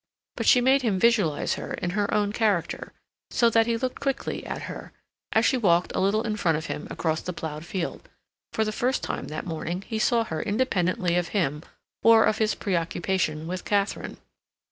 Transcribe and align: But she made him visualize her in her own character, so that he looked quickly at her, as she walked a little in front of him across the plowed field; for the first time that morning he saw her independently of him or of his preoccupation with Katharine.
But 0.35 0.47
she 0.47 0.61
made 0.61 0.81
him 0.81 0.97
visualize 0.97 1.53
her 1.53 1.75
in 1.75 1.91
her 1.91 2.11
own 2.11 2.33
character, 2.33 2.91
so 3.29 3.51
that 3.51 3.67
he 3.67 3.77
looked 3.77 3.99
quickly 3.99 4.43
at 4.47 4.63
her, 4.63 4.93
as 5.31 5.45
she 5.45 5.57
walked 5.57 5.91
a 5.95 5.99
little 5.99 6.23
in 6.23 6.37
front 6.37 6.57
of 6.57 6.65
him 6.65 6.87
across 6.89 7.21
the 7.21 7.33
plowed 7.33 7.63
field; 7.65 8.09
for 8.51 8.65
the 8.65 8.71
first 8.71 9.03
time 9.03 9.27
that 9.27 9.45
morning 9.45 9.83
he 9.85 9.99
saw 9.99 10.23
her 10.23 10.41
independently 10.41 11.17
of 11.17 11.27
him 11.37 11.61
or 12.01 12.23
of 12.25 12.39
his 12.39 12.55
preoccupation 12.55 13.45
with 13.45 13.63
Katharine. 13.63 14.17